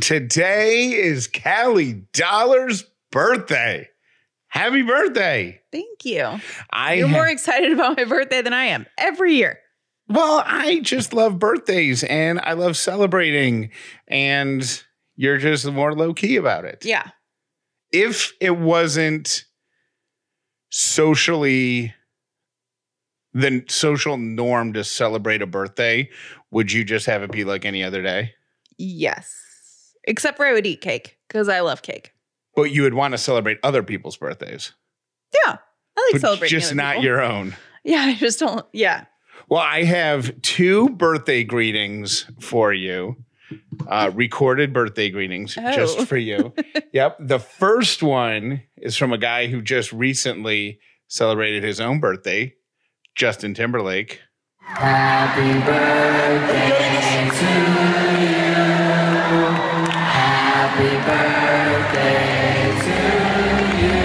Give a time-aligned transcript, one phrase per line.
[0.00, 3.88] Today is Callie Dauler's birthday.
[4.48, 5.60] Happy birthday.
[5.72, 6.40] Thank you.
[6.70, 9.58] I You're ha- more excited about my birthday than I am every year.
[10.08, 13.70] well, I just love birthdays and I love celebrating
[14.08, 14.84] and
[15.16, 16.84] you're just more low key about it.
[16.84, 17.10] Yeah.
[17.92, 19.44] If it wasn't
[20.70, 21.94] socially
[23.32, 26.08] the social norm to celebrate a birthday,
[26.50, 28.32] would you just have it be like any other day?
[28.78, 29.34] Yes.
[30.06, 32.12] Except for I would eat cake because I love cake.
[32.54, 34.72] But you would want to celebrate other people's birthdays.
[35.46, 35.56] Yeah.
[35.98, 36.58] I like but celebrating.
[36.58, 37.04] just other not people.
[37.04, 37.56] your own.
[37.84, 38.64] Yeah, I just don't.
[38.72, 39.04] Yeah.
[39.48, 43.16] Well, I have two birthday greetings for you.
[43.86, 46.04] Uh, recorded birthday greetings just Oh.
[46.04, 46.52] for you.
[46.92, 47.16] yep.
[47.20, 52.54] The first one is from a guy who just recently celebrated his own birthday,
[53.14, 54.20] Justin Timberlake.
[54.60, 58.45] Happy birthday to you.
[60.78, 62.96] Happy birthday to
[63.80, 63.96] you.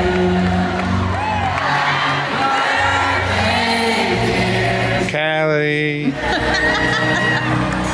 [5.11, 6.14] Callie.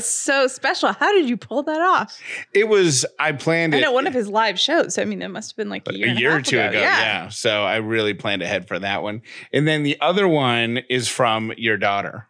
[0.00, 0.92] was so special.
[0.94, 2.18] How did you pull that off?
[2.54, 3.80] it was, I planned I it.
[3.82, 4.96] know one of his live shows.
[4.96, 6.80] I mean, it must have been like a year, a year or two ago.
[6.80, 7.28] Yeah.
[7.28, 9.20] So I really planned ahead for that one.
[9.52, 12.28] And then the other one is from your daughter.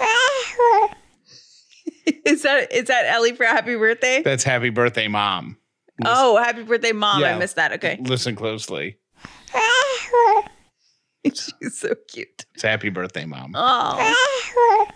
[2.24, 4.22] is that is that Ellie for happy birthday?
[4.22, 5.56] That's happy birthday, mom.
[6.04, 7.20] oh, happy birthday, mom!
[7.20, 7.36] Yeah.
[7.36, 7.72] I missed that.
[7.74, 8.98] Okay, Listen closely.
[11.24, 12.44] she's so cute.
[12.54, 13.52] It's happy birthday, mom.
[13.54, 14.90] Oh,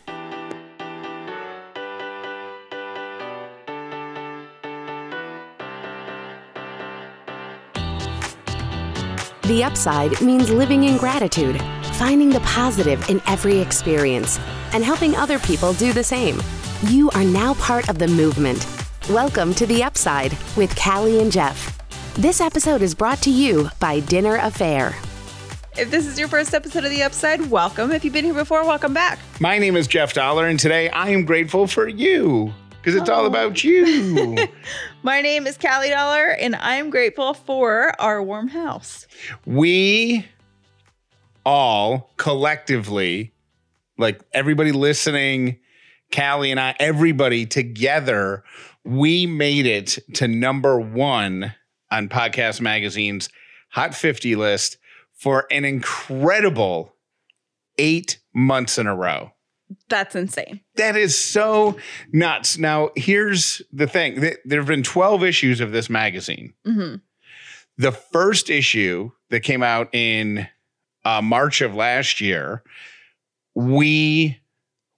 [9.48, 11.58] The upside means living in gratitude,
[11.94, 14.38] finding the positive in every experience,
[14.74, 16.38] and helping other people do the same.
[16.82, 18.66] You are now part of the movement.
[19.08, 21.78] Welcome to The Upside with Callie and Jeff.
[22.12, 24.94] This episode is brought to you by Dinner A'Fare.
[25.78, 27.90] if this is your first episode of the Upside, welcome.
[27.90, 29.18] If you've been here before, welcome back.
[29.40, 32.52] My name is Jeff Dauler, and today I am grateful for you
[32.88, 33.26] because it's all Oh.
[33.26, 34.36] about you.
[35.02, 39.06] My name is Callie Dauler, and I'm grateful for our warm house.
[39.44, 40.24] we
[41.44, 43.32] all collectively,
[43.98, 45.58] like everybody listening,
[46.14, 48.42] Callie and I, everybody together,
[48.84, 51.54] we made it to number one
[51.90, 53.28] on Podcast Magazine's
[53.72, 54.78] Hot 50 list
[55.12, 56.94] for an incredible
[57.76, 59.32] eight months in a row.
[59.88, 60.60] That's insane.
[60.76, 61.76] That is so
[62.12, 62.58] nuts.
[62.58, 66.54] Now, here's the thing there have been 12 issues of this magazine.
[66.64, 66.96] hmm
[67.76, 70.48] The first issue that came out in
[71.04, 72.62] uh, March of last year,
[73.54, 74.38] we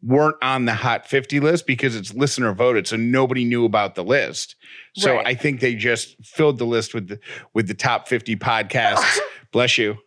[0.03, 4.05] weren't on the Hot 50 list because it's listener voted, so nobody knew about the
[4.05, 4.57] list.
[4.97, 5.27] So Right.
[5.27, 7.21] I think they just filled the list with the
[7.55, 9.19] with the top 50 podcasts.
[9.53, 9.99] Bless you.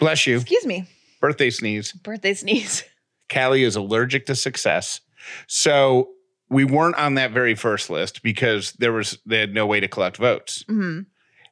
[0.00, 0.36] Bless you.
[0.36, 0.86] Excuse me.
[1.20, 1.92] Birthday sneeze.
[1.92, 2.84] Birthday sneeze.
[3.32, 5.00] Callie is allergic to success.
[5.46, 6.10] So
[6.48, 9.88] we weren't on that very first list because there was they had no way to
[9.88, 10.64] collect votes.
[10.68, 11.00] hmm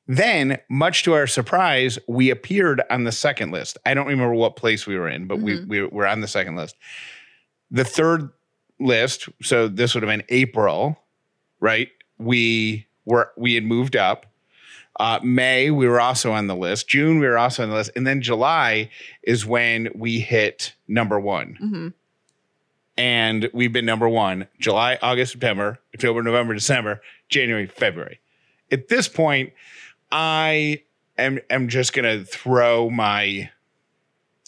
[0.06, 3.78] Then, much to our surprise, we appeared on the second list.
[3.86, 5.68] I don't remember what place we were in, but we, Mhm.
[5.68, 6.74] we were on the second list.
[7.70, 8.28] The third
[8.80, 10.98] list, so this would have been April,
[11.60, 11.88] right?
[12.18, 14.26] We were we had moved up.
[15.00, 16.86] Uh, May, we were also on the list.
[16.86, 17.90] June, we were also on the list.
[17.96, 18.90] And then July
[19.22, 21.88] is when we hit number one hmm
[23.00, 27.00] and we've been number one July, August, September, October, November, December,
[27.30, 28.20] January, February.
[28.70, 29.52] At this point,
[30.12, 30.82] I
[31.16, 33.50] am am just gonna throw my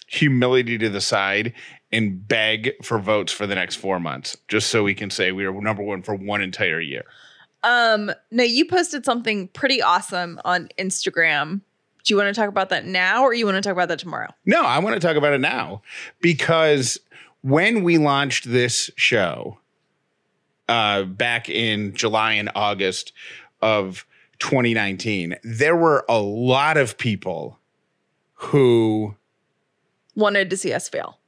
[0.06, 1.54] humility to the side
[1.90, 5.48] and beg for votes for the next four months, just so we can say we
[5.48, 7.04] were number one for one entire year.
[7.64, 11.60] Um, now you posted something pretty awesome on Instagram.
[12.04, 14.00] Do you want to talk about that now or you want to talk about that
[14.00, 14.30] tomorrow?
[14.44, 15.82] No, I want to talk about it now
[16.20, 16.98] because
[17.42, 19.58] when we launched this show
[20.68, 23.12] uh, back in July and August
[23.60, 24.04] of
[24.40, 27.60] 2019, there were a lot of people
[28.34, 29.14] who
[30.14, 31.18] Wanted to see us fail.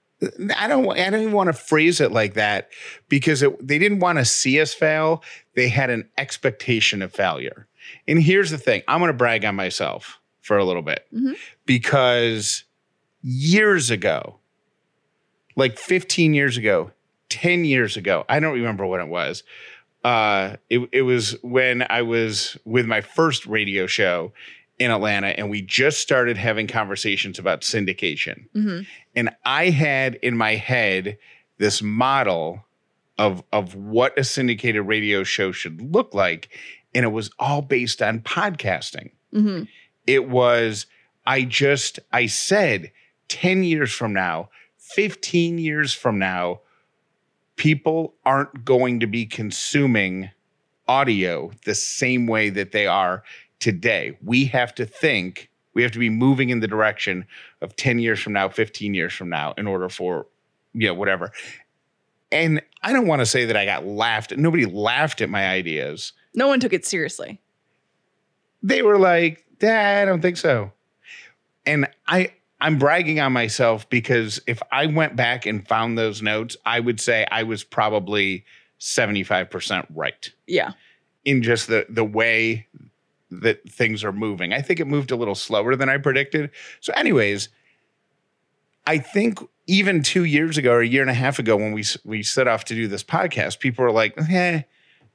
[0.56, 2.68] I don't I don't even want to phrase it like that
[3.08, 5.22] because it, they didn't want to see us fail.
[5.54, 7.66] They had an expectation of failure.
[8.08, 11.36] And here's the thing, I'm going to brag on myself for a little bit Mhm.
[11.66, 12.64] because
[13.22, 14.38] years ago,
[15.56, 16.90] like 15 years ago,
[17.28, 19.42] 10 years ago, I don't remember when it was.
[20.02, 24.32] Uh, it, it was when I was with my first radio show
[24.78, 28.46] in Atlanta, and we just started having conversations about syndication.
[28.52, 28.80] hmm
[29.14, 31.16] And I had in my head
[31.58, 32.63] this model
[33.18, 36.48] of of what a syndicated radio show should look like,
[36.94, 39.10] and it was all based on podcasting.
[39.32, 39.62] hmm
[40.06, 40.86] It was
[41.26, 42.92] I just I said
[43.28, 46.60] 10 years from now, 15 years from now,
[47.56, 50.30] people aren't going to be consuming
[50.86, 53.22] audio the same way that they are
[53.60, 54.16] today.
[54.22, 57.24] We have to think, we have to be moving in the direction
[57.62, 60.26] of 10 years from now, 15 years from now in order for,
[60.74, 61.32] you know, whatever.
[62.32, 64.36] And I don't want to say that I got laughed.
[64.36, 66.12] Nobody laughed at my ideas.
[66.34, 67.40] No one took it seriously.
[68.62, 70.72] They were like, "Dad, I don't think so."
[71.66, 76.56] And I I'm bragging on myself because if I went back and found those notes,
[76.64, 78.44] I would say I was probably
[78.80, 80.72] 75% right Yeah.
[81.24, 82.66] in just the the way
[83.30, 84.52] that things are moving.
[84.52, 86.50] I think it moved a little slower than I predicted.
[86.80, 87.48] So anyways,
[88.86, 91.84] I think even 2 years ago or a year and a half ago when we
[92.04, 94.62] we set off to do this podcast, people were like, "Eh,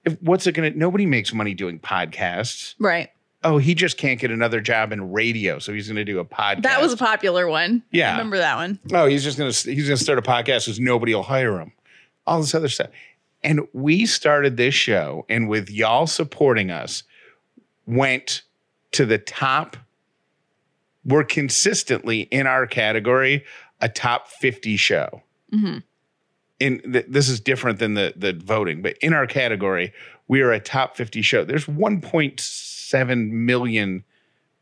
[0.06, 3.10] if, what's it going to nobody makes money doing podcasts." Right.
[3.42, 6.26] Oh, he just can't get another job in radio, so he's going to do a
[6.26, 6.64] podcast.
[6.64, 7.84] That was a popular one.
[7.90, 8.10] Yeah.
[8.10, 8.80] I remember that one.
[8.92, 11.58] oh, he's just going to he's going to start a podcast because nobody will hire
[11.60, 11.72] him.
[12.28, 12.90] All this other stuff,
[13.44, 17.04] and we started this show, and with y'all supporting us,
[17.86, 18.42] went
[18.92, 19.78] to the top.
[21.06, 23.44] We're consistently in our category
[23.82, 25.24] a top fifty show.
[25.52, 25.78] hmm
[26.60, 29.94] in th- this is different than the the voting, but in our category,
[30.28, 31.46] we are a top 50 show.
[31.46, 34.04] There's 1.7 million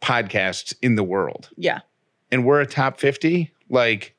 [0.02, 1.80] podcasts in the world, Yeah.
[2.32, 3.52] and we're a top 50.
[3.70, 4.14] Like,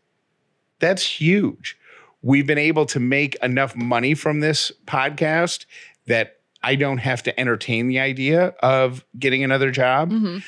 [0.81, 1.79] that's huge.
[2.21, 5.65] We've been able to make enough money from this podcast
[6.09, 10.39] that I don't have to entertain the idea of getting another job hmm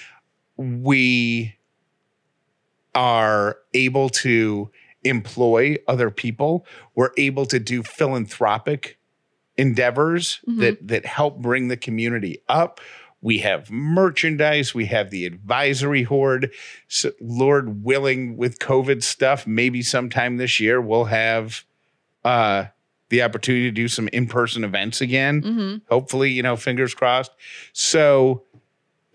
[0.56, 1.54] we
[2.94, 4.70] are able to
[5.04, 8.98] employ other people we're able to do philanthropic
[9.56, 10.58] endeavors Mhm.
[10.60, 12.80] that that help bring the community up
[13.22, 16.50] we have merchandise we have the advisory horde
[16.88, 21.64] so lord willing with covid stuff maybe sometime this year we'll have
[22.24, 22.66] uh
[23.08, 27.32] the opportunity to do some in-person events again hmm hopefully, you know, fingers crossed.
[27.72, 28.44] So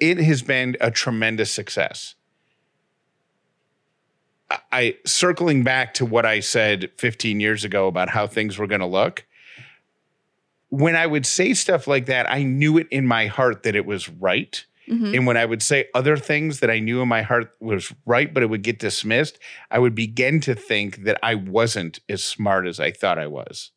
[0.02, 2.15] it has been a tremendous success.
[4.72, 8.82] I- circling back to what I said 15 years ago about how things were going
[8.82, 9.26] to look.
[10.70, 13.86] When I would say stuff like that, I knew it in my heart that it
[13.86, 14.64] was right.
[14.88, 17.94] hmm And when I would say other things that I knew in my heart was
[18.06, 19.40] right, but it would get dismissed,
[19.72, 23.72] I would begin to think that I wasn't as smart as I thought I was.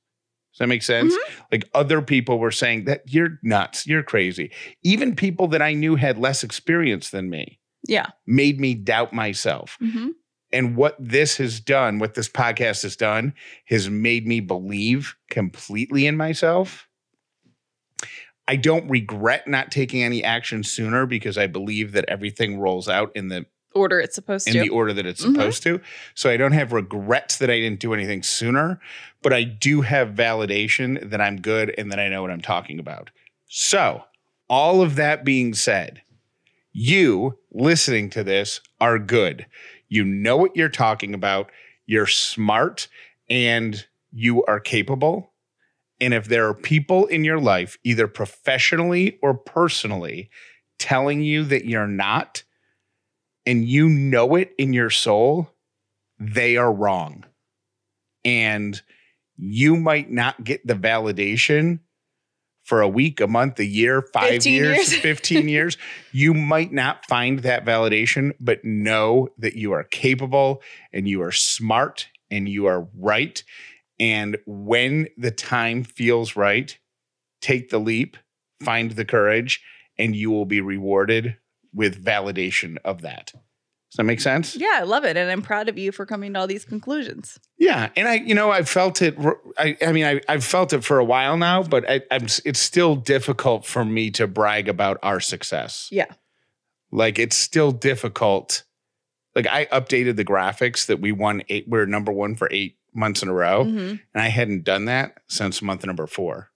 [0.52, 1.14] Does that make sense?
[1.52, 4.50] Like other people were saying that you're nuts, you're crazy.
[4.82, 8.06] Even people that I knew had less experience than me Yeah.
[8.26, 9.76] made me doubt myself.
[9.80, 10.08] hmm
[10.52, 13.34] And what this has done, what this podcast has done,
[13.66, 16.88] has made me believe completely in myself.
[18.46, 23.12] I don't regret not taking any action sooner because I believe that everything rolls out
[23.14, 24.60] in the Order it's supposed in to.
[24.60, 25.32] In the order that it's Mhm.
[25.34, 25.80] supposed to.
[26.14, 28.80] So I don't have regrets that I didn't do anything sooner,
[29.22, 32.78] but I do have validation that I'm good and that I know what I'm talking
[32.78, 33.10] about.
[33.46, 34.04] So,
[34.48, 36.00] all of that being said,
[36.72, 39.44] you listening to this are good.
[39.88, 41.50] You know what you're talking about.
[41.86, 42.88] You're smart
[43.28, 45.32] and you are capable.
[46.00, 50.30] And if there are people in your life, either professionally or personally,
[50.78, 52.44] telling you that you're not,
[53.46, 55.50] and you know it in your soul,
[56.18, 57.24] they are wrong.
[58.24, 58.80] And
[59.36, 61.80] you might not get the validation
[62.68, 65.00] for a week, a month, a year, five 15 years, years.
[65.02, 65.78] 15 years.
[66.12, 70.60] You might not find that validation, but know that you are capable
[70.92, 73.42] and you are smart and you are right.
[73.98, 76.76] And when the time feels right,
[77.40, 78.18] take the leap,
[78.62, 79.62] find the courage,
[79.96, 81.38] and you will be rewarded
[81.72, 83.32] with validation of that.
[83.90, 84.54] Does that make sense?
[84.54, 85.16] yeah, I love it.
[85.16, 87.38] And I'm proud of you for coming to all these conclusions.
[87.58, 89.16] Yeah, and I, you know, I felt it.
[89.56, 92.26] I, I mean, I, I've felt it for a while now, but I, I'm.
[92.44, 95.88] It's still difficult for me to brag about our success.
[95.90, 96.06] Yeah.
[96.90, 98.64] Like it's still difficult.
[99.34, 101.66] Like I updated the graphics that we won eight.
[101.68, 104.00] We're number one for eight months in a row, Mhm.
[104.14, 106.50] and I hadn't done that since month number four.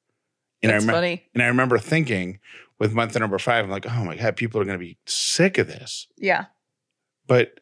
[0.62, 1.22] And I That's remember, funny.
[1.34, 2.40] and I remember thinking
[2.78, 5.58] with month number five, I'm like, oh my god, people are going to be sick
[5.58, 6.06] of this.
[6.16, 6.46] Yeah.
[7.26, 7.60] But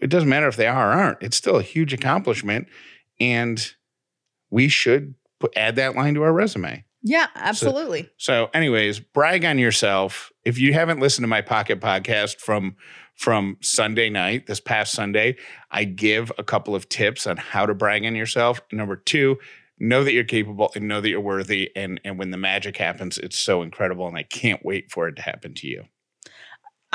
[0.00, 1.22] it doesn't matter if they are or aren't.
[1.22, 2.68] It's still a huge accomplishment,
[3.20, 3.72] and
[4.50, 6.84] we should put, add that line to our resume.
[7.06, 8.08] Yeah, absolutely.
[8.16, 10.32] So, anyways, brag on yourself.
[10.44, 12.76] If you haven't listened to my pocket podcast from
[13.14, 15.36] from Sunday night, this past Sunday,
[15.70, 18.60] I give a couple of tips on how to brag on yourself.
[18.72, 19.38] Number two,
[19.78, 21.70] know that you're capable and know that you're worthy.
[21.76, 24.08] And and when the magic happens, it's so incredible.
[24.08, 25.84] And I can't wait for it to happen to you.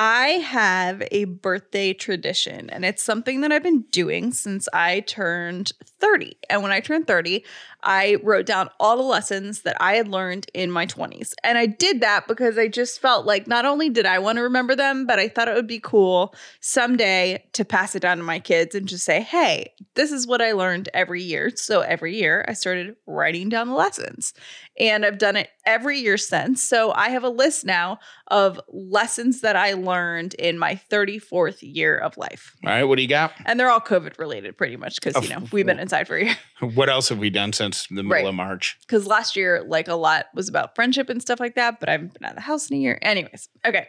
[0.01, 5.73] I have a birthday tradition, and it's something that I've been doing since I turned
[5.99, 6.37] 30.
[6.49, 7.43] And when I turned 30,
[7.83, 11.33] I wrote down all the lessons that I had learned in my 20s.
[11.43, 14.41] And I did that because I just felt like not only did I want to
[14.41, 18.23] remember them, but I thought it would be cool someday to pass it down to
[18.23, 21.51] my kids and just say, hey, this is what I learned every year.
[21.55, 24.33] So every year I started writing down the lessons.
[24.79, 26.63] And I've done it every year since.
[26.63, 31.97] So I have a list now of lessons that I learned in my 34th year
[31.97, 32.55] of life.
[32.65, 33.33] All right, what do you got?
[33.45, 36.25] And they're all COVID related pretty much because, you know, we've been inside for a
[36.25, 36.35] year.
[36.59, 38.25] What else have we done since the middle Right.
[38.25, 38.77] of March?
[38.81, 41.93] Because last year, like a lot was about friendship and stuff like that, but I
[41.93, 42.99] haven't been out of the house in a year.
[43.01, 43.87] Anyways, okay.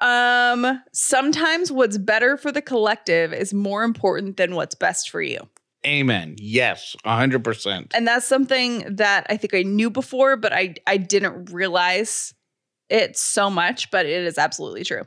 [0.00, 5.48] Um, sometimes what's better for the collective is more important than what's best for you.
[5.86, 6.36] Amen.
[6.38, 7.92] Yes, hundred percent.
[7.94, 12.32] And that's something that I think I knew before, but I I didn't realize
[12.88, 15.02] it so much, but it is absolutely true.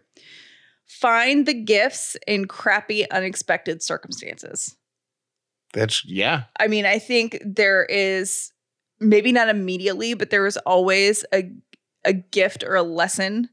[0.85, 4.76] Find the gifts in crappy, unexpected circumstances.
[5.73, 6.43] That's yeah.
[6.59, 8.51] I mean, I think there is
[8.99, 11.51] maybe not immediately, but there is always a
[12.05, 13.49] a gift or a lesson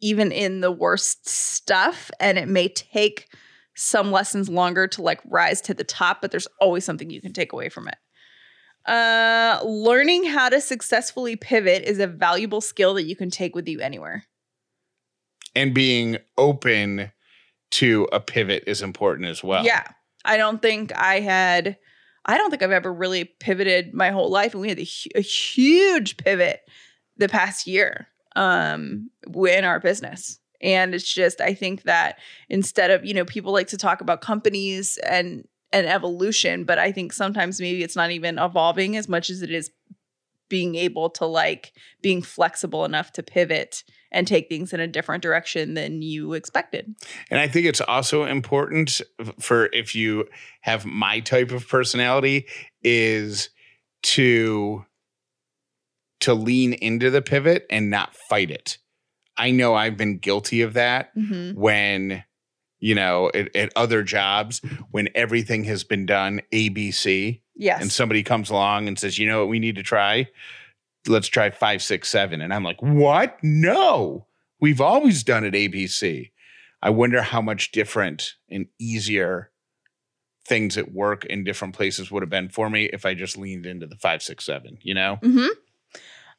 [0.00, 3.28] even in the worst stuff and it may take
[3.74, 7.32] some lessons longer to like rise to the top, but there's always something you can
[7.32, 7.96] take away from it.
[8.90, 13.68] Uh learning how to successfully pivot is a valuable skill that you can take with
[13.68, 14.24] you anywhere.
[15.54, 17.10] And being open
[17.72, 19.64] to a pivot is important as well.
[19.64, 19.84] Yeah.
[20.28, 21.78] I don't think I had,
[22.26, 24.52] I don't think I've ever really pivoted my whole life.
[24.52, 26.60] And we had a, a huge pivot
[27.16, 30.38] the past year um, in our business.
[30.60, 32.18] And it's just, I think that
[32.48, 36.92] instead of, you know, people like to talk about companies and, and evolution, but I
[36.92, 39.70] think sometimes maybe it's not even evolving as much as it is
[40.48, 45.22] being able to like being flexible enough to pivot and take things in a different
[45.22, 46.94] direction than you expected.
[47.30, 49.00] And I think it's also important
[49.38, 50.26] for if you
[50.62, 52.46] have my type of personality
[52.82, 53.50] is
[54.04, 54.84] to
[56.20, 58.78] to lean into the pivot and not fight it.
[59.36, 61.58] I know I've been guilty of that Mm-hmm.
[61.60, 62.24] when
[62.80, 64.60] you know at, at other jobs
[64.90, 67.82] when everything has been done ABC Yes.
[67.82, 70.28] and somebody comes along and says, you know what we need to try?
[71.08, 72.40] Let's try five, six, seven.
[72.40, 73.38] And I'm like, what?
[73.42, 74.26] No,
[74.60, 76.30] we've always done it ABC.
[76.82, 79.50] I wonder how much different and easier
[80.46, 83.66] things at work in different places would have been for me if I just leaned
[83.66, 85.18] into the five, six, seven, you know?
[85.22, 85.46] Mm-hmm.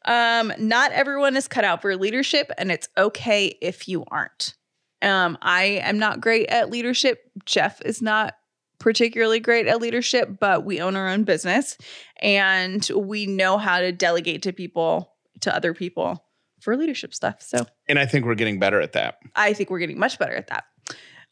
[0.05, 4.55] Um, not everyone is cut out for leadership, and it's okay if you aren't.
[5.01, 7.31] Um, I am not great at leadership.
[7.45, 8.35] Jeff is not
[8.79, 11.77] particularly great at leadership, but we own our own business
[12.21, 16.25] and we know how to delegate to people, to other people
[16.61, 17.41] for leadership stuff.
[17.41, 19.19] So And I think we're getting better at that.
[19.35, 20.65] I think we're getting much better at that.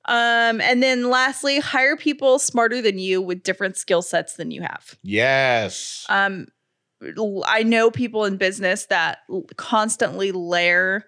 [0.06, 4.62] Um, and then lastly, hire people smarter than you with different skill sets than you
[4.62, 4.98] have.
[5.04, 6.06] Yes.
[6.08, 6.48] Um,
[7.46, 9.20] I know people in business that
[9.58, 11.04] constantly layer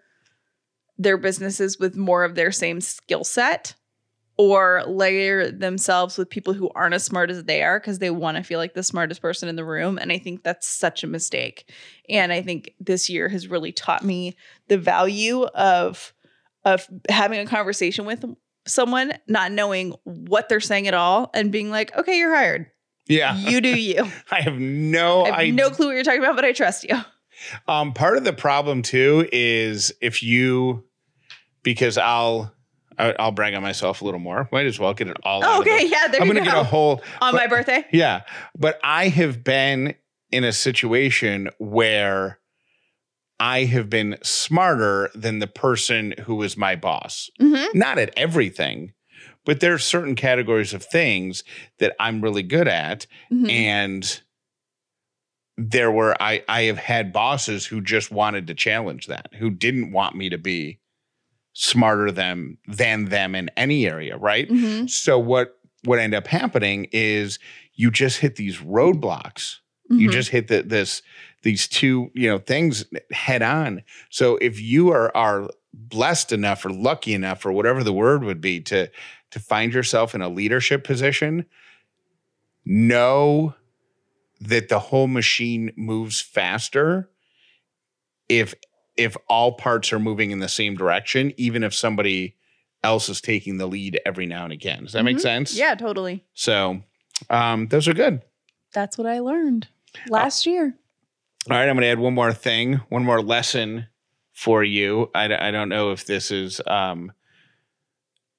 [0.98, 3.74] their businesses with more of their same skill set
[4.40, 8.38] or layer themselves with people who aren't as smart as they are because they want
[8.38, 9.98] to feel like the smartest person in the room.
[9.98, 11.70] And I think that's such a mistake.
[12.08, 14.38] And I think this year has really taught me
[14.70, 16.14] the value of
[16.64, 18.24] of having a conversation with
[18.66, 22.68] someone, not knowing what they're saying at all, and being like, okay, you're hired.
[23.08, 23.36] yeah.
[23.36, 24.06] You do you.
[24.32, 25.54] I have no I have idea.
[25.54, 26.98] no clue what you're talking about, but I trust you.
[27.68, 30.86] Um, part of the problem too is if you,
[31.62, 32.54] because I'll,
[33.00, 34.48] I- I'll brag on myself a little more.
[34.52, 35.42] Might as well get it all.
[35.44, 37.86] Oh, of the- okay, yeah, there I'm gonna get a whole On my birthday.
[37.92, 38.22] Yeah,
[38.58, 39.96] but I have been
[40.32, 42.40] in a situation where
[43.40, 47.30] I have been smarter than the person who was my boss.
[47.42, 47.78] Mm-hmm.
[47.78, 48.94] Not at everything,
[49.46, 51.44] but there are certain categories of things
[51.80, 53.50] that I'm really good at, Mm-hmm.
[53.50, 54.22] and
[55.58, 59.92] there were I I have had bosses who just wanted to challenge that, who didn't
[59.92, 60.80] want me to be
[61.54, 64.48] smarter than than them in any area, right?
[64.48, 67.40] hmm So what what end up happening is
[67.74, 69.58] you just hit these roadblocks.
[69.92, 71.02] You just hit the, this
[71.42, 73.84] these two you know things head on.
[74.10, 78.42] So if you are are blessed enough or lucky enough or whatever the word would
[78.42, 78.90] be to
[79.32, 81.46] to find yourself in a leadership position,
[82.66, 83.56] know
[84.42, 87.10] that the whole machine moves faster
[88.28, 88.54] if
[89.00, 92.36] if all parts are moving in the same direction, even if somebody
[92.84, 94.84] else is taking the lead every now and again.
[94.84, 95.22] Does that make Mhm.
[95.22, 95.56] sense?
[95.58, 96.24] Yeah, totally.
[96.34, 96.82] So
[97.30, 98.22] um, those are good.
[98.74, 99.68] That's what I learned
[100.10, 100.76] last year.
[101.50, 103.88] All right, I'm going to add one more thing, one more lesson
[104.34, 105.10] for you.
[105.16, 107.12] I, I don't know if this is um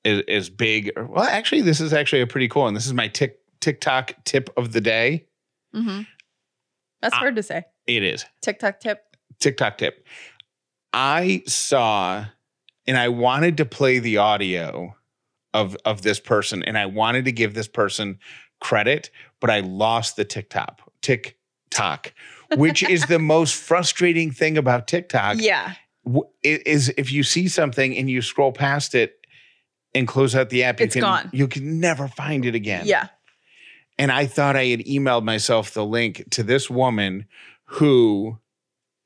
[0.04, 0.92] is, is big.
[0.96, 2.74] Or, well, actually, this is actually a pretty cool one.
[2.74, 5.26] This is my tick TikTok tip of the day.
[5.74, 6.02] Mm-hmm.
[7.02, 7.18] That's Ah.
[7.18, 7.64] hard to say.
[7.86, 9.04] It is TikTok tip.
[9.40, 10.06] TikTok tip.
[10.92, 12.26] I saw
[12.86, 14.96] and I wanted to play the audio
[15.52, 18.18] of of this person and I wanted to give this person
[18.60, 22.12] credit, but I lost the TikTok TikTok,
[22.56, 25.36] which is the most frustrating thing about TikTok.
[25.38, 25.74] Yeah.
[26.42, 29.16] is if you see something and you scroll past it
[29.94, 31.30] and close out the app, you It's can gone.
[31.32, 32.86] you can never find it again.
[32.86, 33.08] Yeah.
[33.98, 37.26] And I thought I had emailed myself the link to this woman
[37.64, 38.38] who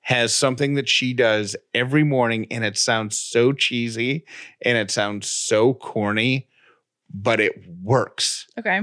[0.05, 4.23] has something that she does every morning and it sounds so cheesy
[4.63, 6.47] and it sounds so corny,
[7.13, 8.47] but it works.
[8.59, 8.83] Okay.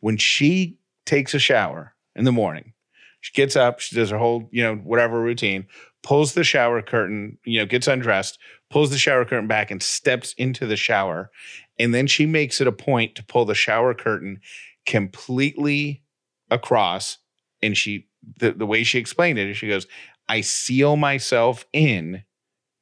[0.00, 2.74] When she takes a shower in the morning,
[3.20, 5.66] she gets up, she does her whole, you know, whatever routine,
[6.02, 10.34] pulls the shower curtain, you know, gets undressed, pulls the shower curtain back and steps
[10.36, 11.30] into the shower.
[11.78, 14.40] And then she makes it a point to pull the shower curtain
[14.84, 16.02] completely
[16.50, 17.16] across.
[17.62, 18.06] And she,
[18.38, 19.86] the, the way she explained it is she goes,
[20.28, 22.24] I seal myself in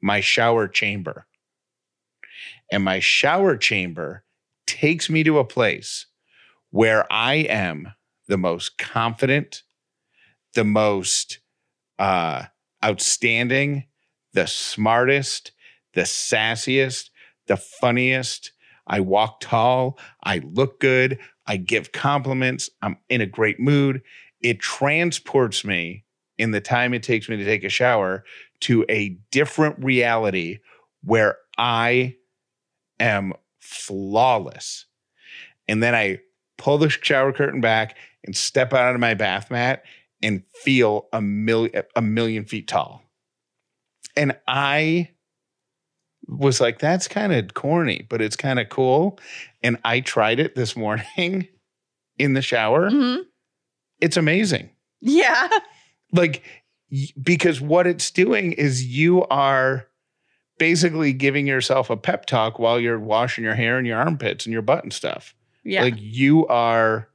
[0.02, 1.26] my shower chamber.
[2.70, 4.24] And my shower chamber
[4.66, 6.06] takes me to a place
[6.70, 7.92] where I am
[8.28, 9.62] the most confident,
[10.54, 11.38] the most
[11.98, 12.44] uh,
[12.84, 13.84] outstanding,
[14.32, 15.52] the smartest,
[15.94, 17.10] the sassiest,
[17.46, 18.52] the funniest.
[18.86, 19.98] I walk tall.
[20.22, 21.18] I look good.
[21.46, 22.68] I give compliments.
[22.82, 24.02] I'm in a great mood.
[24.40, 26.04] It transports me
[26.38, 28.24] in the time it takes me to take a shower
[28.60, 30.58] to a different reality
[31.02, 32.16] where I
[33.00, 34.86] am flawless.
[35.68, 36.20] And then I
[36.58, 39.84] pull the shower curtain back and step out of my bath mat
[40.22, 43.02] and feel a million a million feet tall.
[44.16, 45.10] And I
[46.28, 49.18] was like, that's kind of corny, but it's kind of cool.
[49.62, 51.48] And I tried it this morning
[52.18, 52.90] in the shower.
[52.90, 53.16] hmm
[54.00, 54.70] It's amazing.
[55.00, 55.48] Yeah.
[56.16, 56.42] Like,
[57.20, 59.86] because what it's doing is you are
[60.58, 64.52] basically giving yourself a pep talk while you're washing your hair and your armpits and
[64.52, 65.34] your butt and stuff.
[65.64, 65.82] Yeah.
[65.82, 67.08] Like you are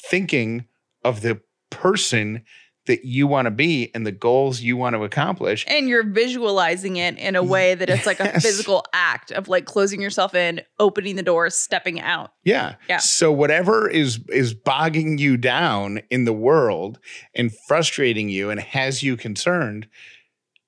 [0.00, 0.66] thinking
[1.04, 1.40] of the
[1.70, 2.44] person
[2.86, 5.64] that you want to be and the goals you want to accomplish.
[5.68, 9.66] and you're visualizing it in a way that it's like a physical act of like
[9.66, 12.32] closing yourself in, opening the door, stepping out.
[12.44, 12.74] Yeah.
[12.88, 12.98] Yeah.
[12.98, 16.98] So whatever is is bogging you down in the world
[17.34, 19.86] and frustrating you and has you concerned,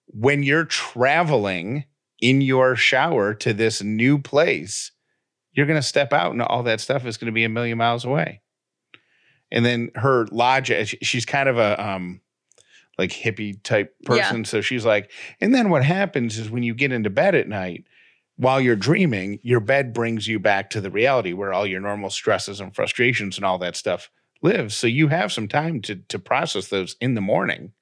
[0.07, 1.85] when you're traveling
[2.21, 4.93] in your shower to this new place,
[5.53, 7.79] you're going to step out and all that stuff is going to be a million
[7.79, 8.41] miles away.
[9.55, 12.21] And then her logic, she's kind of a um
[12.99, 14.07] like hippie type Yeah.
[14.29, 14.45] person.
[14.45, 17.85] So she's like, and then what happens is when you get into bed at night,
[18.37, 22.11] while you're dreaming, your bed brings you back to the reality where all your normal
[22.11, 24.11] stresses and frustrations and all that stuff
[24.43, 24.77] lives.
[24.77, 27.73] So you have some time to to process those in the morning.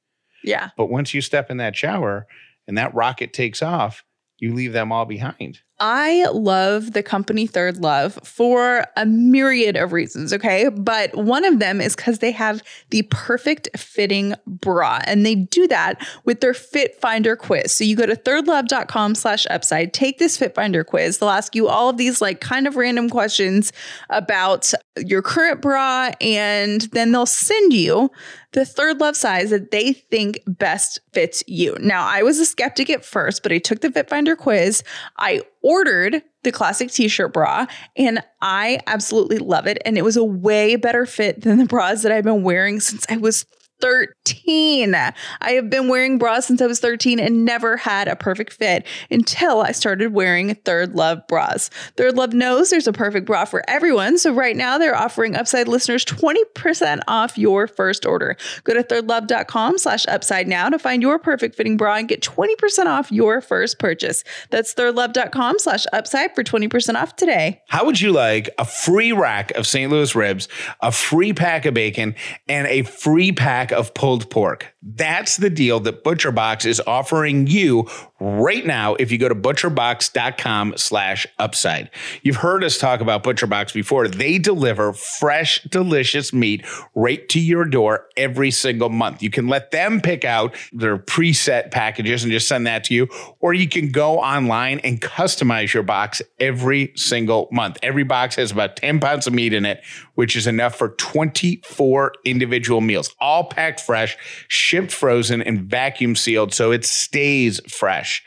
[0.44, 0.70] Yeah.
[0.76, 2.26] But once you step in that shower
[2.68, 4.04] and that rocket takes off,
[4.38, 5.60] you leave them all behind.
[5.84, 10.68] I love the company Third Love for a myriad of reasons, okay?
[10.68, 15.66] But one of them is because they have the perfect fitting bra, and they do
[15.66, 17.72] that with their Fit Finder quiz.
[17.72, 21.18] So you go to thirdlove.com slash upside, take this Fit Finder quiz.
[21.18, 23.72] They'll ask you all of these like kind of random questions
[24.08, 28.10] about your current bra, and then they'll send you
[28.52, 31.76] the third love size that they think best fits you.
[31.80, 34.82] Now, I was a skeptic at first, but I took the Fit Finder quiz.
[35.16, 40.24] I ordered the classic t-shirt bra and I absolutely love it and it was a
[40.24, 43.46] way better fit than the bras that I've been wearing since I was
[43.82, 44.94] 13.
[44.94, 48.86] I have been wearing bras since I was 13 and never had a perfect fit
[49.10, 51.68] until I started wearing Third Love bras.
[51.96, 55.66] Third Love knows there's a perfect bra for everyone, so right now they're offering Upside
[55.66, 58.36] listeners 20% off your first order.
[58.62, 62.86] Go to thirdlove.com slash upside now to find your perfect fitting bra and get 20%
[62.86, 64.22] off your first purchase.
[64.50, 67.62] That's thirdlove.com slash upside for 20% off today.
[67.66, 69.90] How would you like a free rack of St.
[69.90, 70.46] Louis ribs,
[70.80, 72.14] a free pack of bacon,
[72.48, 74.74] and a free pack of pulled pork.
[74.82, 77.88] That's the deal that ButcherBox is offering you
[78.20, 81.90] right now if you go to butcherbox.com slash upside.
[82.22, 84.08] You've heard us talk about ButcherBox before.
[84.08, 89.22] They deliver fresh, delicious meat right to your door every single month.
[89.22, 93.08] You can let them pick out their preset packages and just send that to you,
[93.40, 97.78] or you can go online and customize your box every single month.
[97.82, 99.82] Every box has about 10 pounds of meat in it,
[100.14, 104.16] which is enough for 24 individual meals, all packed fresh,
[104.48, 108.22] shipped frozen, and vacuum sealed so it stays fresh.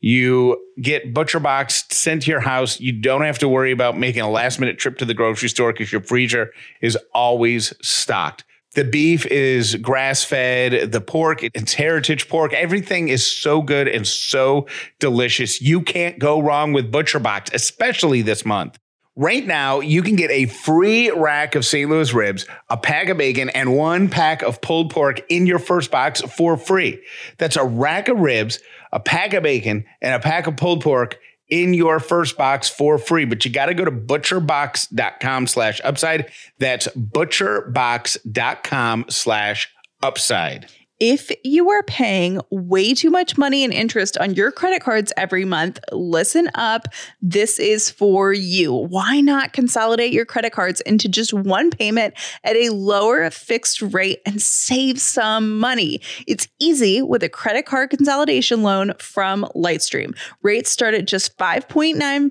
[0.00, 2.78] You get ButcherBox sent to your house.
[2.78, 5.72] You don't have to worry about making a last minute trip to the grocery store
[5.72, 8.44] because your freezer is always stocked.
[8.74, 10.92] The beef is grass fed.
[10.92, 12.52] The pork, it's heritage pork.
[12.52, 14.66] Everything is so good and so
[14.98, 15.62] delicious.
[15.62, 18.78] You can't go wrong with ButcherBox, especially this month.
[19.16, 21.88] Right now, you can get a free rack of St.
[21.88, 25.92] Louis ribs, a pack of bacon, and one pack of pulled pork in your first
[25.92, 27.00] box for free.
[27.38, 28.58] That's a rack of ribs,
[28.92, 32.98] a pack of bacon, and a pack of pulled pork in your first box for
[32.98, 33.24] free.
[33.24, 36.32] But you got to go to butcherbox.com slash upside.
[36.58, 39.68] That's butcherbox.com slash
[40.02, 40.66] upside.
[41.00, 45.44] If you are paying way too much money in interest on your credit cards every
[45.44, 46.86] month, listen up.
[47.20, 48.72] This is for you.
[48.72, 54.20] Why not consolidate your credit cards into just one payment at a lower fixed rate
[54.24, 56.00] and save some money?
[56.28, 60.16] It's easy with a credit card consolidation loan from Lightstream.
[60.42, 62.30] Rates start at just 5.95%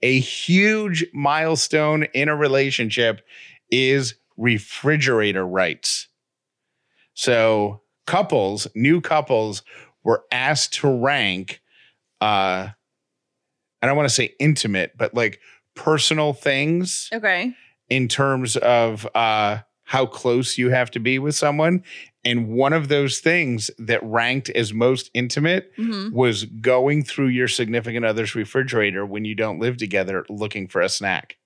[0.00, 3.20] a huge milestone in a relationship
[3.70, 6.08] is refrigerator rights.
[7.12, 9.62] So, couples, new couples,
[10.02, 11.60] were asked to rank,
[12.22, 12.68] uh,
[13.82, 15.38] I don't want to say intimate, but like
[15.74, 17.52] personal things Okay.
[17.90, 19.58] in terms of uh,
[19.90, 21.82] how close you have to be with someone.
[22.24, 27.48] And one of those things that ranked as most intimate hmm was going through your
[27.48, 31.38] significant other's refrigerator when you don't live together looking for a snack.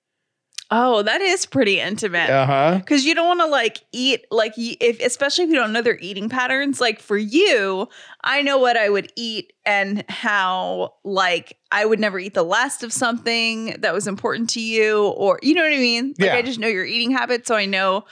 [0.69, 2.29] Oh, that is pretty intimate.
[2.29, 2.77] Uh huh.
[2.77, 5.97] Because you don't want to like eat like if especially if you don't know their
[5.99, 6.79] eating patterns.
[6.79, 7.87] Like for you,
[8.23, 12.83] I know what I would eat and how like I would never eat the last
[12.83, 16.13] of something that was important to you, or you know what I mean.
[16.19, 16.35] Like Yeah.
[16.35, 18.05] I just know your eating habits, so I know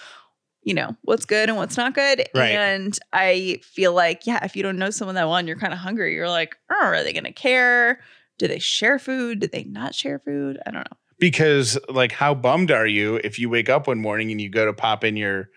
[0.63, 2.27] you know what's good and what's not good.
[2.33, 2.51] Right.
[2.51, 5.73] And I feel like yeah, if you don't know someone that well and you're kind
[5.73, 7.99] of hungry, you're like, oh, are they gonna care?
[8.39, 9.39] Do they share food?
[9.39, 10.59] Do they not share food?
[10.65, 10.97] I don't know.
[11.19, 14.65] Because, like, how bummed are you if you wake up one morning and you go
[14.65, 15.49] to pop in your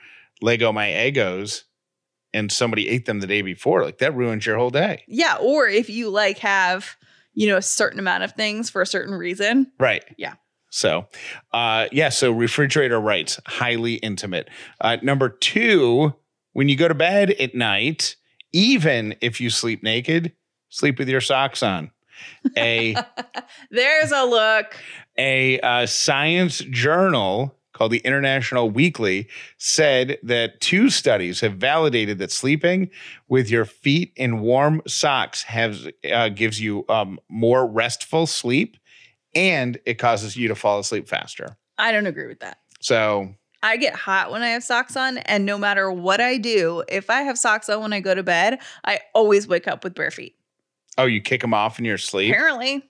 [0.45, 1.62] Leggo My Eggos
[2.33, 3.83] and somebody ate them the day before?
[3.83, 5.03] Like, that ruins your whole day.
[5.09, 6.97] Yeah, or if you like have,
[7.35, 9.73] you know, a certain amount of things for a certain reason.
[9.81, 10.05] Right.
[10.16, 10.35] Yeah.
[10.77, 11.07] So,
[11.55, 12.11] uh, yeah.
[12.11, 14.51] So refrigerator rights, highly intimate.
[14.79, 16.12] Uh, number two,
[16.53, 18.17] when you go to bed at night,
[18.53, 20.33] even if you sleep naked,
[20.69, 21.93] sleep with your socks on.
[22.59, 22.95] A
[23.71, 24.77] There's a look.
[25.17, 32.33] a uh, science journal called the International Weekly said that two studies have validated that
[32.33, 32.91] sleeping
[33.29, 38.77] with your feet in warm socks has uh, gives you um, more restful sleep,
[39.37, 41.57] and it causes you to fall asleep faster.
[41.79, 42.59] I don't agree with that.
[42.81, 46.83] So I get hot when I have socks on, and no matter what I do,
[46.88, 49.94] if I have socks on when I go to bed, I always wake up with
[49.94, 50.37] bare feet.
[50.99, 52.33] Oh, you kick them off in your sleep?
[52.33, 52.83] Apparently.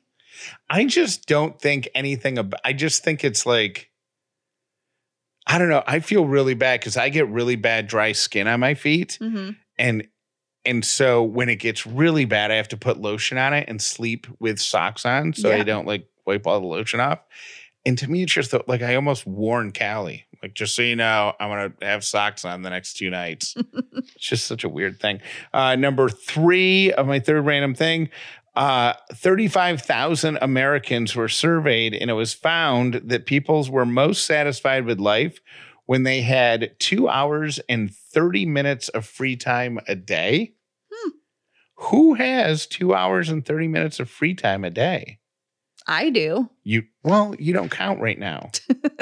[0.70, 3.90] I just don't think anything about I just think it's like
[5.46, 5.82] I don't know.
[5.86, 9.16] I feel really bad because I get really bad dry skin on my feet.
[9.20, 10.08] hmm And
[10.64, 13.80] and so when it gets really bad, I have to put lotion on it and
[13.80, 17.20] sleep with socks on so I don't like wipe all the lotion off.
[17.84, 21.32] And to me, it's just like I almost warned Callie, like, just so you know,
[21.38, 23.54] I'm gonna have socks on the next two nights.
[23.92, 25.20] it's just such a weird thing.
[25.54, 28.10] Uh, number three of my third random thing.
[28.56, 34.98] Uh, 35,000 Americans were surveyed, and it was found that peoples were most satisfied with
[34.98, 35.40] life
[35.84, 40.54] when they had two hours and 30 minutes of free time a day.
[40.92, 41.10] Hmm.
[41.76, 45.18] Who has two hours and 30 minutes of free time a day?
[45.86, 46.50] I do.
[46.64, 48.50] You, well, you don't count right now.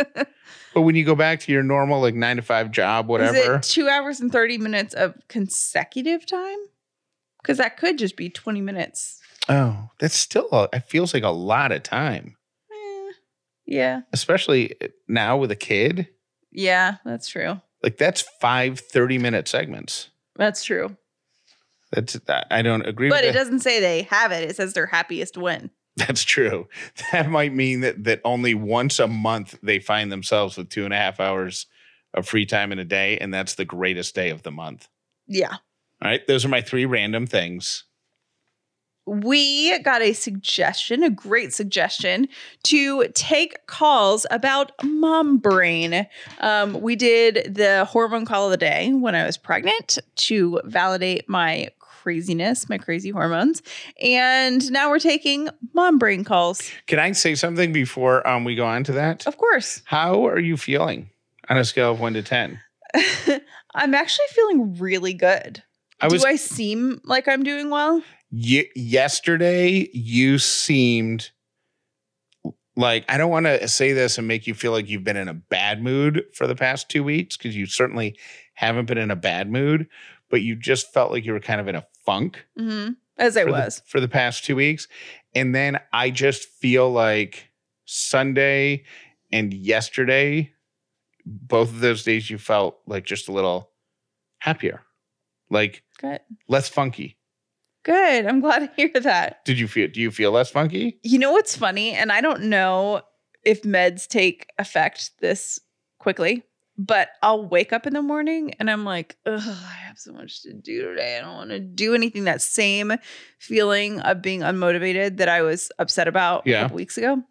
[0.75, 3.37] but when you go back to your normal, like nine to five job, whatever.
[3.37, 6.59] Is it two hours and 30 minutes of consecutive time?
[7.43, 9.21] Because that could just be 20 minutes.
[9.49, 12.37] oh, that's still, a, it feels like a lot of time,
[12.71, 13.13] Eh,
[13.67, 14.01] yeah.
[14.13, 14.75] especially
[15.09, 16.09] now with a kid.
[16.51, 17.61] Yeah, that's true.
[17.83, 20.09] Like that's five 30 minute segments.
[20.37, 20.97] That's true.
[21.93, 22.19] That's,
[22.51, 23.39] I- don't agree But with it that.
[23.39, 24.49] doesn't say they have it.
[24.49, 25.71] It says their happiest win.
[25.97, 26.69] That's true.
[27.13, 30.93] That might mean that that only once a month they find themselves with two and
[30.93, 31.67] a half hours
[32.13, 34.89] of free time in a day, and that's the greatest day of the month.
[35.27, 35.53] Yeah.
[36.03, 37.85] All right, those are my three random things.
[39.07, 42.27] we got a suggestion, a great suggestion
[42.65, 46.07] to take calls about mom brain.
[46.41, 51.29] Um, we did the hormone call of the day when I was pregnant to validate
[51.29, 51.69] my
[52.05, 53.63] craziness, my crazy hormones.
[53.99, 56.61] And now we're taking mom brain calls.
[56.87, 59.27] Can I say something before um, we go on to that?
[59.27, 59.81] Of course.
[59.87, 61.09] How are you feeling
[61.49, 62.61] on a scale of one to ten?
[63.75, 65.63] I'm actually feeling really good.
[66.03, 68.03] I was Do I seem like I'm doing well?
[68.31, 69.89] y- yesterday.
[69.95, 71.31] You seemed
[72.77, 75.29] like I don't want to say this and make you feel like you've been in
[75.29, 78.19] a bad mood for the past two weeks because you certainly
[78.55, 79.89] haven't been in a bad mood,
[80.35, 82.45] but you just felt like you were kind of in a funk.
[82.57, 83.83] hmm As I for the- was.
[83.87, 84.89] for the past two weeks.
[85.33, 87.51] And then I just feel like
[87.85, 88.83] Sunday
[89.31, 90.53] and yesterday,
[91.25, 93.71] both of those days, you felt like just a little
[94.39, 94.83] happier,
[95.51, 96.19] like Good.
[96.49, 97.17] less funky.
[97.85, 98.27] Good.
[98.27, 99.45] I'm glad to hear that.
[99.45, 99.87] Did you feel?
[99.89, 100.99] Do you feel less funky?
[101.05, 101.93] You know what's funny?
[101.93, 103.03] And I don't know
[103.45, 105.61] if meds take effect this
[106.01, 106.43] quickly,
[106.77, 110.43] but I'll wake up in the morning and I'm like, ugh, I have so much
[110.43, 111.17] to do today.
[111.19, 112.25] I don't want to do anything.
[112.25, 112.93] That same
[113.39, 116.59] feeling of being unmotivated that I was upset about Yeah.
[116.61, 117.23] a couple weeks ago.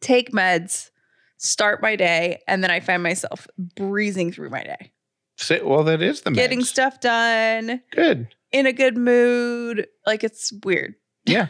[0.00, 0.90] Take meds,
[1.36, 4.92] start my day, and then I find myself breezing through my day,
[5.36, 8.28] Say, well, that is the getting stuff done, good.
[8.52, 9.86] in a good mood.
[10.06, 10.94] Like it's weird.
[11.26, 11.48] Yeah.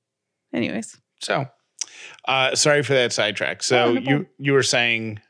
[0.52, 1.46] Anyways, So,
[2.26, 3.62] uh, sorry for that sidetrack.
[3.62, 5.20] So Oh, you you were saying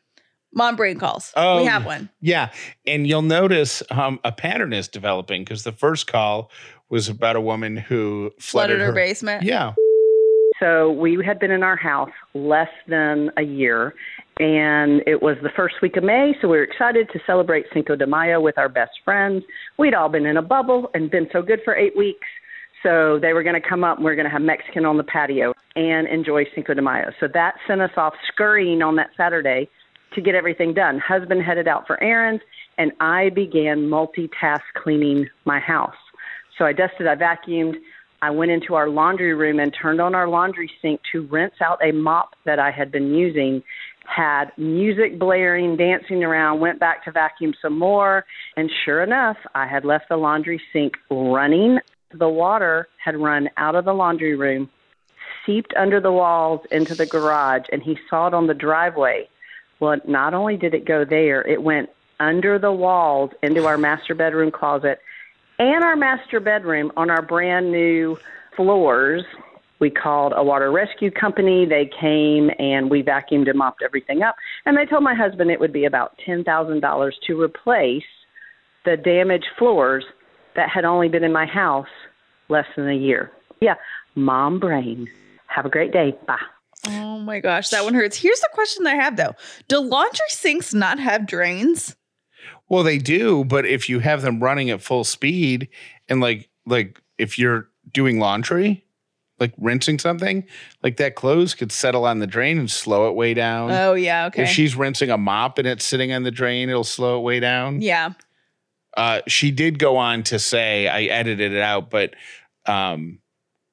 [0.53, 1.33] mom brain calls.
[1.37, 2.09] Oh, we have one.
[2.21, 2.51] Yeah.
[2.87, 6.51] And you'll notice um, a pattern is developing because the first call
[6.89, 9.43] was about a woman who flooded, Flooded her, her, basement.
[9.43, 9.75] Yeah.
[10.61, 13.95] So we had been in our house less than a year,
[14.41, 17.95] and it was the first week of May, so we were excited to celebrate Cinco
[17.95, 19.45] de Mayo with our best friends.
[19.79, 22.27] We'd all been in a bubble and been so good for eight weeks.
[22.83, 24.97] So they were going to come up and we are going to have Mexican on
[24.97, 27.11] the patio and enjoy Cinco de Mayo.
[27.19, 29.69] So that sent us off scurrying on that Saturday
[30.19, 30.99] to get everything done.
[30.99, 32.43] Husband headed out for errands,
[32.77, 35.95] and I began multitask cleaning my house.
[36.59, 37.77] So I dusted, I vacuumed,
[38.21, 41.79] I went into our laundry room and turned on our laundry sink to rinse out
[41.85, 43.63] a mop that I had been using.
[44.07, 48.25] Had music blaring, dancing around, went back to vacuum some more,
[48.57, 51.79] and sure enough, I had left the laundry sink running.
[52.13, 54.69] The water had run out of the laundry room,
[55.47, 59.29] seeped under the walls into the garage, and he saw it on the driveway.
[59.81, 64.15] Well, not only did it go there, it went under the walls into our master
[64.15, 64.99] bedroom closet
[65.59, 68.19] and our master bedroom on our brand new
[68.57, 69.25] floors.
[69.81, 71.65] We called a water rescue company.
[71.65, 74.35] They came and we vacuumed and mopped everything up.
[74.67, 78.03] And they told my husband it would be about $10,000 to replace
[78.85, 80.05] the damaged floors
[80.57, 81.87] that had only been in my house
[82.49, 83.31] less than a year.
[83.61, 83.75] Yeah,
[84.15, 85.09] mom brain.
[85.47, 86.17] Have a great day.
[86.27, 86.39] Bye.
[86.87, 88.17] Oh my gosh, that one hurts.
[88.17, 89.35] Here's the question I have though:
[89.69, 91.97] Do laundry sinks not have drains?
[92.69, 95.69] Well, they do, but if you have them running at full speed
[96.09, 98.85] and like like if you're doing laundry,
[99.41, 100.45] like rinsing something,
[100.83, 103.71] like that clothes could settle on the drain and slow it way down.
[103.73, 104.43] Oh yeah, okay.
[104.45, 107.41] If she's rinsing a mop and it's sitting on the drain, it'll slow it way
[107.41, 107.81] down.
[107.81, 108.13] yeah.
[108.97, 112.15] Uh, she did go on to say, I edited it out, but
[112.67, 113.21] um,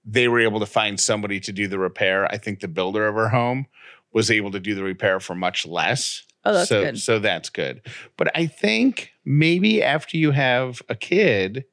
[0.06, 2.26] they were able to find somebody to do the repair.
[2.32, 3.66] I think the builder of her home
[4.14, 6.24] was able to do the repair for much less.
[6.46, 7.00] Oh, that's so, good.
[7.00, 7.82] So that's good.
[8.18, 11.66] But I think maybe after you have a kid,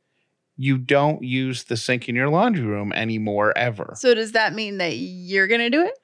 [0.57, 3.95] you don't use the sink in your laundry room anymore ever.
[3.97, 5.99] So does that mean that you're gonna do it?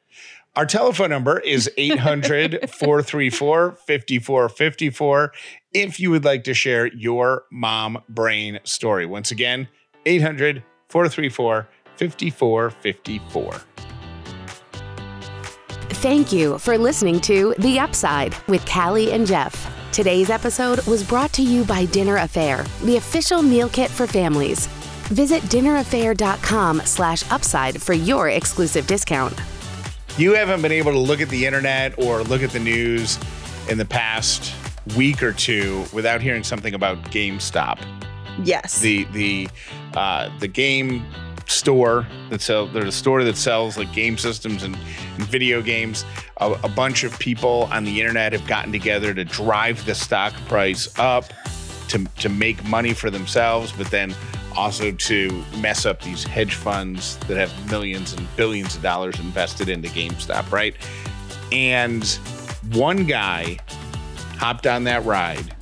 [0.56, 5.32] Our telephone number is 800 434 5454
[5.72, 9.06] if you would like to share your mom brain story.
[9.06, 9.68] Once again,
[10.04, 13.60] 800 434 5454.
[16.00, 19.74] Thank you for listening to The Upside with Callie and Jeff.
[19.90, 24.66] Today's episode was brought to you by Dinner A'Fare, the official meal kit for families.
[25.08, 29.34] Visit dinnerafare.com slash upside for your exclusive discount.
[30.16, 33.18] You haven't been able to look at the internet or look at the news
[33.68, 34.54] in the past
[34.96, 37.80] week or two without hearing something about GameStop.
[38.44, 38.80] Yes.
[38.80, 39.48] the the
[39.94, 41.04] uh, the game
[41.48, 44.76] store that sell there's a store that sells like game systems and,
[45.14, 46.04] and video games.
[46.38, 50.32] A, a bunch of people on the internet have gotten together to drive the stock
[50.46, 51.24] price up
[51.88, 54.14] to, to make money for themselves but then
[54.56, 59.68] also to mess up these hedge funds that have millions and billions of dollars invested
[59.68, 60.74] into GameStop right?
[61.50, 62.04] And
[62.72, 63.58] one guy
[64.36, 65.54] hopped on that ride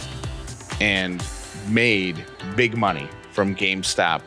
[0.81, 1.25] and
[1.68, 2.25] made
[2.57, 4.22] big money from GameStop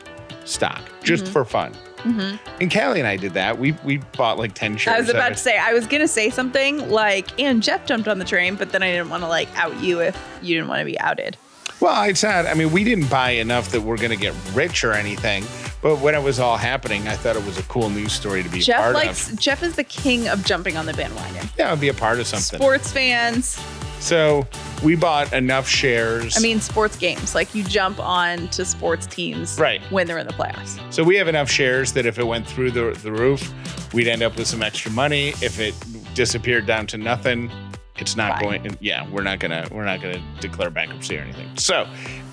[0.50, 1.32] stock just Mm-hmm.
[1.32, 1.72] for fun.
[2.02, 3.58] And Callie and I did that.
[3.58, 4.96] We we bought like ten shares.
[4.96, 8.18] I was about to say I was gonna say something like, and Jeff jumped on
[8.18, 10.78] the train, but then I didn't want to like out you if you didn't want
[10.80, 11.36] to be outed.
[11.78, 12.46] Well, it's not.
[12.46, 15.44] I mean, we didn't buy enough that we're going to get rich or anything.
[15.80, 18.48] But when it was all happening, I thought it was a cool news story to
[18.50, 19.38] be Jeff part likes of.
[19.38, 21.48] Jeff is the king of jumping on the bandwagon.
[21.58, 22.58] Yeah, I'd be a part of something.
[22.60, 23.58] Sports fans,
[24.00, 24.46] So
[24.82, 26.36] we bought enough shares.
[26.36, 27.34] I mean sports games.
[27.34, 29.80] Like you jump on to sports teams Right.
[29.92, 30.80] when they're in the playoffs.
[30.92, 33.52] So we have enough shares that if it went through the, the roof,
[33.92, 35.28] we'd end up with some extra money.
[35.42, 35.74] If it
[36.14, 37.50] disappeared down to nothing,
[37.96, 38.62] it's not Fine.
[38.62, 38.78] going.
[38.80, 41.50] Yeah, we're not gonna we're not gonna declare bankruptcy or anything.
[41.58, 41.86] So,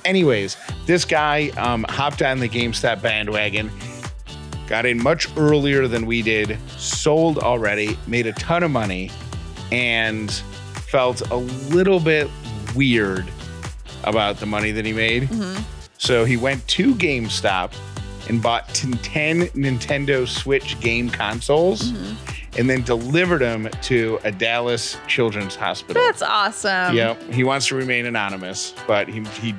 [0.06, 3.70] anyways, this guy um, hopped on the GameStop bandwagon,
[4.68, 9.12] got in much earlier than we did, sold already, made a ton of money,
[9.74, 10.42] and
[10.88, 12.30] felt a little bit
[12.76, 13.26] weird
[14.04, 15.24] about the money that he made.
[15.24, 15.62] Mm-hmm.
[15.98, 17.74] So he went to GameStop
[18.30, 22.60] and bought t- 10 Nintendo Switch game consoles mm-hmm.
[22.60, 26.02] and then delivered them to a Dallas Children's Hospital.
[26.02, 26.96] That's awesome.
[26.96, 29.56] yeah, he wants to remain anonymous, but he, he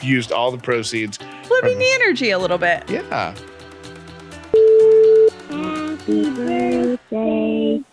[0.00, 1.18] used all the proceeds.
[1.44, 2.88] Flipping the energy a little bit.
[2.88, 3.34] Yeah.
[5.50, 7.85] Happy birthday to you.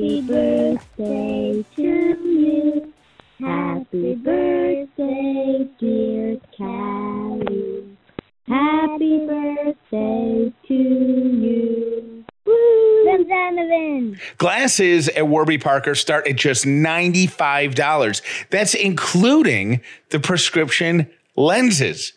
[0.00, 2.92] Happy birthday to you.
[3.38, 7.98] Happy birthday, dear Callie.
[8.48, 12.24] Happy birthday to you.
[14.38, 18.22] Glasses at Warby Parker start at just $95.
[18.48, 22.14] That's including the prescription lenses.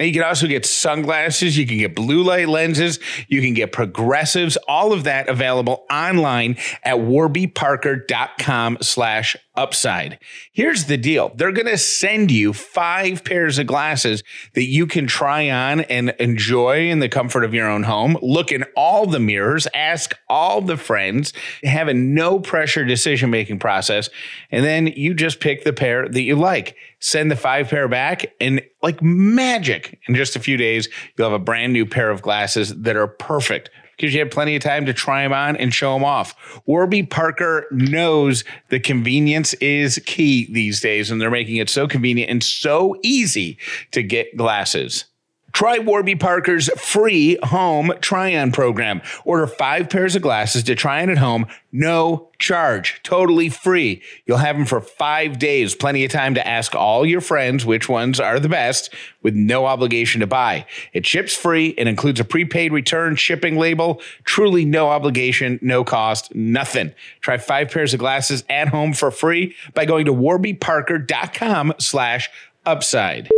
[0.00, 3.70] Now you can also get sunglasses, you can get blue light lenses, you can get
[3.70, 10.18] progressives, all of that available online at warbyparker.com slash upside.
[10.52, 11.30] Here's the deal.
[11.34, 14.22] They're going to send you five pairs of glasses
[14.54, 18.16] that you can try on and enjoy in the comfort of your own home.
[18.22, 23.58] Look in all the mirrors, ask all the friends, have a no pressure decision making
[23.58, 24.08] process,
[24.50, 26.74] and then you just pick the pair that you like.
[27.00, 31.40] Send the five pair back, and like magic, in just a few days, you'll have
[31.40, 34.86] a brand new pair of glasses that are perfect because you have plenty of time
[34.86, 36.34] to try them on and show them off.
[36.64, 42.30] Warby Parker knows the convenience is key these days, and they're making it so convenient
[42.30, 43.58] and so easy
[43.90, 45.04] to get glasses.
[45.52, 49.02] Try Warby Parker's free home try on program.
[49.24, 54.02] Order five pairs of glasses to try on at home, no charge, totally free.
[54.26, 57.88] You'll have them for five days, plenty of time to ask all your friends which
[57.88, 60.66] ones are the best with no obligation to buy.
[60.92, 64.00] It ships free and includes a prepaid return shipping label.
[64.24, 66.94] Truly no obligation, no cost, nothing.
[67.20, 72.30] Try five pairs of glasses at home for free by going to warbyparker.com slash
[72.64, 73.28] upside.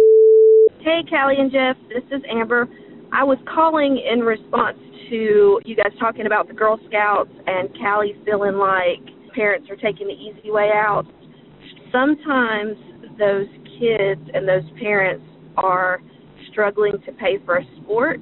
[0.85, 1.77] Hey, Callie and Jeff.
[1.89, 2.69] This is Amber.
[3.13, 4.79] I was calling in response
[5.11, 8.99] to you guys talking about the Girl Scouts and Callie feeling like
[9.33, 11.05] parents are taking the easy way out.
[11.93, 12.75] Sometimes
[13.17, 13.47] those
[13.79, 15.25] kids and those parents
[15.57, 16.01] are
[16.51, 18.19] struggling to pay for a sport,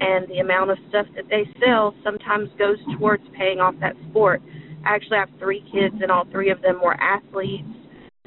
[0.00, 4.42] and the amount of stuff that they sell sometimes goes towards paying off that sport.
[4.84, 7.68] I actually have three kids, and all three of them were athletes,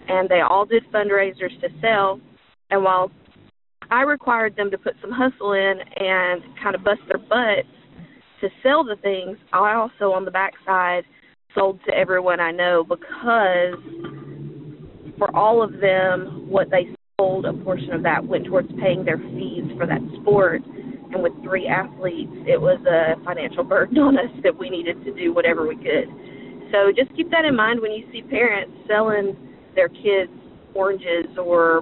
[0.07, 2.22] and they all did fundraisers to sell.
[2.70, 3.11] And while
[3.89, 7.67] I required them to put some hustle in and kind of bust their butts
[8.41, 11.03] to sell the things, I also on the backside
[11.55, 13.81] sold to everyone I know because
[15.17, 16.88] for all of them, what they
[17.19, 20.61] sold, a portion of that went towards paying their fees for that sport.
[20.65, 25.13] And with three athletes, it was a financial burden on us that we needed to
[25.13, 26.07] do whatever we could.
[26.71, 29.35] So just keep that in mind when you see parents selling
[29.73, 30.31] their kids
[30.75, 31.81] oranges or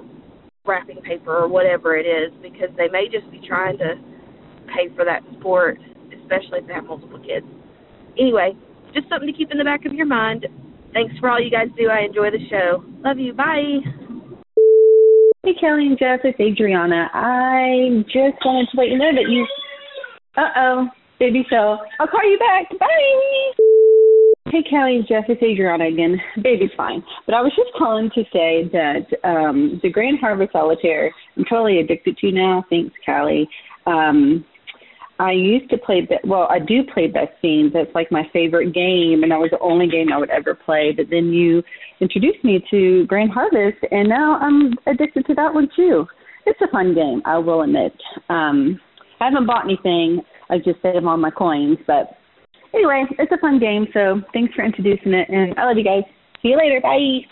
[0.66, 3.94] wrapping paper or whatever it is, because they may just be trying to
[4.74, 5.78] pay for that sport,
[6.20, 7.46] especially if they have multiple kids.
[8.18, 8.52] Anyway,
[8.94, 10.46] just something to keep in the back of your mind.
[10.92, 11.88] Thanks for all you guys do.
[11.88, 12.84] I enjoy the show.
[13.04, 13.32] Love you.
[13.32, 13.80] Bye.
[15.42, 17.08] Hey, Callie and Jeff, it's Adriana.
[17.14, 19.46] I just wanted to let you know that you.
[20.36, 20.88] Uh oh,
[21.20, 21.82] baby fell.
[22.00, 22.68] I'll call you back.
[22.80, 22.86] Bye.
[24.56, 26.18] Hey, and Jeff, it's Adriana again.
[26.42, 27.04] Baby's fine.
[27.26, 31.78] But I was just calling to say that um, the Grand Harvest Solitaire, I'm totally
[31.78, 32.64] addicted to now.
[32.70, 33.46] Thanks, Callie.
[33.84, 34.46] Um,
[35.18, 37.74] I used to play, Be- well, I do play Best Fiends.
[37.74, 40.94] That's like my favorite game, and that was the only game I would ever play.
[40.96, 41.62] But then you
[42.00, 46.06] introduced me to Grand Harvest, and now I'm addicted to that one too.
[46.46, 47.92] It's a fun game, I will admit.
[48.30, 48.80] Um,
[49.20, 50.22] I haven't bought anything.
[50.48, 52.16] I just saved all my coins, but
[52.74, 53.86] anyway, it's a fun game.
[53.92, 56.02] So thanks for introducing it, and I love you guys.
[56.42, 56.80] See you later.
[56.80, 57.26] Bye.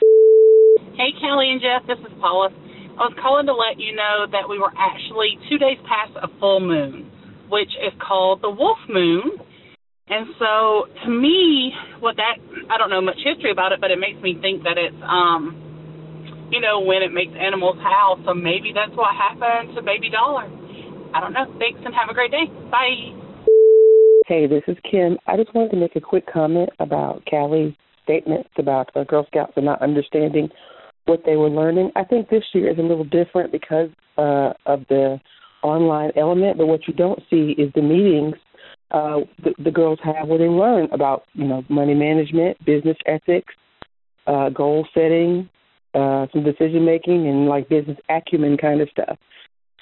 [0.97, 2.51] Hey, Callie and Jeff, this is Paula.
[2.95, 6.31] I was calling to let you know that we were actually two days past a
[6.39, 7.11] full moon,
[7.51, 9.43] which is called the wolf moon.
[10.07, 12.39] And so, to me, what that
[12.71, 15.65] I don't know much history about it, but it makes me think that it's um,
[16.55, 18.23] you know, when it makes animals howl.
[18.25, 20.47] So maybe that's what happened to Baby Dauler.
[21.15, 21.51] I don't know.
[21.59, 22.47] Thanks and have a great day.
[22.71, 23.24] Bye.
[24.27, 25.19] Hey, this is Kim.
[25.27, 29.53] I just wanted to make a quick comment about Callie's statements about uh, Girl Scouts
[29.57, 30.49] and not understanding
[31.05, 31.91] what they were learning.
[31.95, 35.21] I think this year is a little different because uh, of the
[35.63, 38.37] online element, but what you don't see is the meetings
[38.93, 43.53] uh, the, the girls have where they learn about, you know, money management, business ethics,
[44.27, 45.51] uh, goal setting,
[45.93, 49.19] uh, some decision making, and like business acumen kind of stuff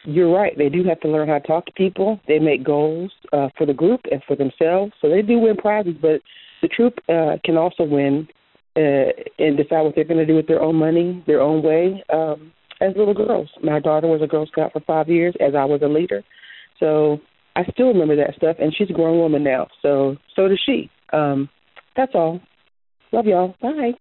[0.04, 0.56] you're right.
[0.56, 2.20] They do have to learn how to talk to people.
[2.26, 4.92] They make goals uh, for the group and for themselves.
[5.00, 6.20] So they do win prizes, but
[6.60, 8.28] the troop uh, can also win
[8.76, 12.02] uh, and decide what they're going to do with their own money, their own way.
[12.12, 15.64] Um, as little girls, my daughter was a Girl Scout for five years, as I
[15.64, 16.22] was a leader.
[16.80, 17.18] So
[17.54, 19.68] I still remember that stuff, and she's a grown woman now.
[19.82, 20.90] So so does she.
[21.12, 21.48] Um,
[21.96, 22.40] that's all.
[23.12, 23.54] Love y'all.
[23.60, 23.92] Bye.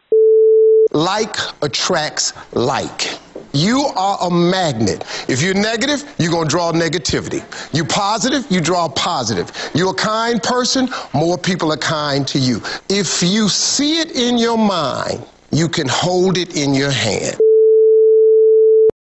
[0.91, 3.19] Like attracts like.
[3.53, 5.03] You are a magnet.
[5.27, 7.43] If you're negative, you're going to draw negativity.
[7.73, 9.51] You're positive, you draw positive.
[9.75, 12.61] You're a kind person, more people are kind to you.
[12.89, 17.40] If you see it in your mind, you can hold it in your hand.